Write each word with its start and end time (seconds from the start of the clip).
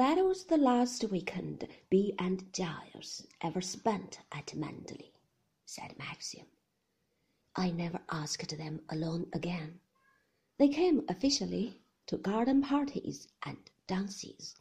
That 0.00 0.16
was 0.24 0.44
the 0.46 0.56
last 0.56 1.04
weekend 1.10 1.68
Bee 1.90 2.14
and 2.18 2.50
Giles 2.54 3.26
ever 3.42 3.60
spent 3.60 4.20
at 4.32 4.54
Manderley, 4.56 5.12
said 5.66 5.98
Maxim. 5.98 6.46
I 7.54 7.70
never 7.70 8.00
asked 8.08 8.56
them 8.56 8.80
alone 8.88 9.28
again. 9.34 9.80
They 10.56 10.70
came 10.70 11.04
officially 11.06 11.82
to 12.06 12.16
garden 12.16 12.62
parties 12.62 13.28
and 13.42 13.58
dances. 13.86 14.56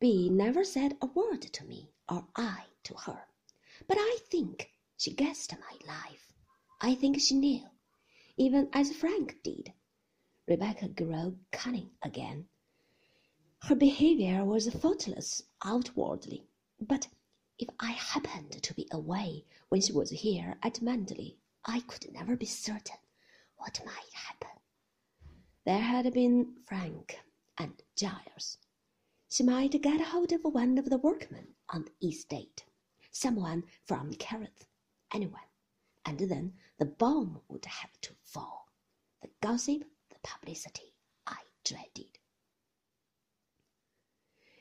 Bee 0.00 0.28
never 0.28 0.64
said 0.64 0.98
a 1.00 1.06
word 1.06 1.40
to 1.40 1.64
me 1.64 1.94
or 2.06 2.28
I 2.36 2.66
to 2.82 2.94
her, 3.06 3.26
but 3.86 3.96
I 3.98 4.18
think 4.30 4.70
she 4.98 5.14
guessed 5.14 5.54
my 5.58 5.78
life. 5.86 6.34
I 6.82 6.94
think 6.94 7.22
she 7.22 7.36
knew, 7.36 7.64
even 8.36 8.68
as 8.74 8.94
Frank 8.94 9.42
did. 9.42 9.72
Rebecca 10.46 10.88
grew 10.88 11.38
cunning 11.52 11.92
again 12.02 12.50
her 13.62 13.74
behavior 13.74 14.44
was 14.44 14.72
faultless 14.72 15.42
outwardly, 15.64 16.46
but 16.80 17.08
if 17.58 17.68
I 17.80 17.90
happened 17.90 18.62
to 18.62 18.74
be 18.74 18.86
away 18.90 19.44
when 19.68 19.80
she 19.80 19.92
was 19.92 20.10
here 20.10 20.56
at 20.62 20.80
Manderley, 20.80 21.36
I 21.64 21.80
could 21.80 22.12
never 22.12 22.36
be 22.36 22.46
certain 22.46 22.98
what 23.56 23.84
might 23.84 24.12
happen. 24.14 24.60
There 25.64 25.80
had 25.80 26.12
been 26.14 26.56
Frank 26.64 27.20
and 27.58 27.82
Giles. 27.96 28.58
She 29.28 29.42
might 29.42 29.82
get 29.82 30.00
hold 30.00 30.32
of 30.32 30.44
one 30.44 30.78
of 30.78 30.88
the 30.88 30.96
workmen 30.98 31.54
on 31.68 31.84
the 32.00 32.08
estate, 32.08 32.64
someone 33.10 33.64
from 33.84 34.14
Kerrith, 34.14 34.66
anyone, 35.12 35.42
and 36.06 36.18
then 36.20 36.54
the 36.78 36.86
bomb 36.86 37.42
would 37.48 37.66
have 37.66 38.00
to 38.02 38.14
fall. 38.22 38.68
The 39.20 39.30
gossip, 39.42 39.84
the 40.08 40.18
publicity 40.22 40.94
I 41.26 41.38
dreaded. 41.64 42.18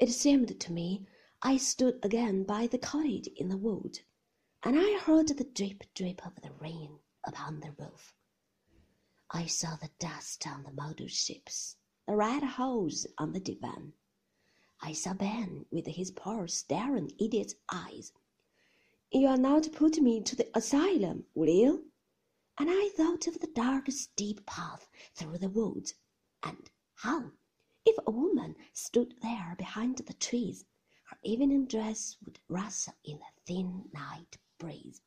It 0.00 0.12
seemed 0.12 0.58
to 0.58 0.72
me 0.72 1.06
I 1.42 1.58
stood 1.58 1.98
again 2.02 2.44
by 2.44 2.66
the 2.66 2.78
cottage 2.78 3.26
in 3.36 3.50
the 3.50 3.58
wood, 3.58 4.00
and 4.62 4.80
I 4.80 4.98
heard 4.98 5.28
the 5.28 5.44
drip 5.44 5.92
drip 5.92 6.26
of 6.26 6.40
the 6.40 6.52
rain 6.52 7.00
upon 7.22 7.60
the 7.60 7.72
roof. 7.72 8.14
I 9.30 9.44
saw 9.44 9.76
the 9.76 9.90
dust 9.98 10.46
on 10.46 10.62
the 10.62 10.72
model 10.72 11.06
ships, 11.06 11.76
the 12.06 12.16
red 12.16 12.42
holes 12.42 13.06
on 13.18 13.32
the 13.34 13.40
divan. 13.40 13.92
I 14.80 14.94
saw 14.94 15.12
Ben 15.12 15.66
with 15.70 15.86
his 15.86 16.10
poor 16.10 16.48
staring 16.48 17.12
idiot's 17.18 17.56
eyes. 17.68 18.14
You'll 19.12 19.36
not 19.36 19.70
put 19.70 20.00
me 20.00 20.22
to 20.22 20.34
the 20.34 20.50
asylum, 20.56 21.26
will 21.34 21.50
you? 21.50 21.92
And 22.56 22.70
I 22.70 22.88
thought 22.96 23.26
of 23.26 23.40
the 23.40 23.48
dark 23.48 23.90
steep 23.90 24.46
path 24.46 24.88
through 25.14 25.36
the 25.36 25.50
woods, 25.50 25.92
and 26.42 26.70
how 26.94 27.32
if 27.84 27.96
a 28.06 28.10
woman 28.10 28.54
stood 28.72 29.14
there 29.22 29.54
behind 29.58 29.98
the 29.98 30.14
trees, 30.14 30.64
her 31.04 31.18
evening 31.22 31.66
dress 31.66 32.16
would 32.24 32.38
rustle 32.48 32.94
in 33.04 33.18
the 33.18 33.24
thin 33.46 33.88
night 33.92 34.38
breeze. 34.58 35.00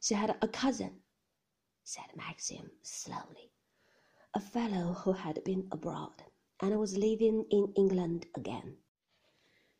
She 0.00 0.14
had 0.14 0.36
a 0.40 0.48
cousin, 0.48 1.02
said 1.84 2.14
Maxim 2.16 2.70
slowly, 2.82 3.50
a 4.34 4.40
fellow 4.40 4.94
who 4.94 5.12
had 5.12 5.42
been 5.44 5.68
abroad 5.72 6.22
and 6.60 6.78
was 6.78 6.96
living 6.96 7.44
in 7.50 7.72
England 7.76 8.26
again. 8.34 8.76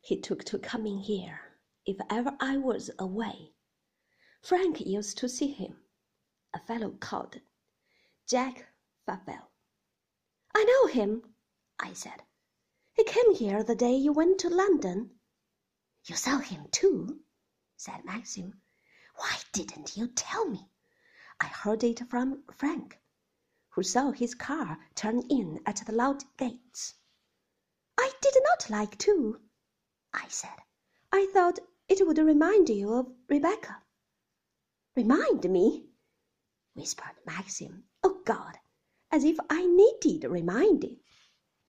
He 0.01 0.19
took 0.19 0.43
to 0.45 0.59
coming 0.59 0.99
here 0.99 1.39
if 1.85 1.97
ever 2.09 2.35
I 2.39 2.57
was 2.57 2.91
away. 2.99 3.53
Frank 4.41 4.81
used 4.81 5.17
to 5.19 5.29
see 5.29 5.51
him, 5.51 5.77
a 6.53 6.59
fellow 6.59 6.91
called 6.99 7.39
Jack 8.27 8.67
Favell. 9.07 9.47
Him, 10.89 11.35
I 11.79 11.93
said. 11.93 12.23
He 12.93 13.03
came 13.03 13.35
here 13.35 13.63
the 13.63 13.75
day 13.75 13.95
you 13.95 14.11
went 14.11 14.39
to 14.39 14.49
London. 14.49 15.19
You 16.05 16.15
saw 16.15 16.39
him 16.39 16.67
too, 16.71 17.21
said 17.77 18.03
Maxim. 18.05 18.61
Why 19.15 19.37
didn't 19.51 19.95
you 19.95 20.07
tell 20.07 20.47
me? 20.47 20.69
I 21.39 21.45
heard 21.45 21.83
it 21.83 22.09
from 22.09 22.43
Frank, 22.51 22.99
who 23.69 23.83
saw 23.83 24.11
his 24.11 24.33
car 24.33 24.79
turn 24.95 25.21
in 25.29 25.61
at 25.65 25.77
the 25.85 25.93
lodge 25.93 26.25
gates. 26.37 26.95
I 27.97 28.11
did 28.21 28.35
not 28.43 28.69
like 28.69 28.97
to, 28.99 29.39
I 30.13 30.27
said. 30.29 30.57
I 31.11 31.27
thought 31.33 31.59
it 31.87 32.05
would 32.07 32.17
remind 32.17 32.69
you 32.69 32.93
of 32.93 33.13
Rebecca. 33.27 33.83
Remind 34.95 35.49
me? 35.49 35.89
whispered 36.73 37.15
Maxim. 37.25 37.85
Oh 38.03 38.21
God, 38.25 38.57
as 39.11 39.23
if 39.23 39.37
I 39.49 39.65
needed 39.65 40.29
reminding. 40.29 40.97